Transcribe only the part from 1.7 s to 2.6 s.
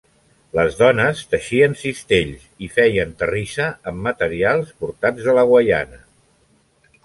cistells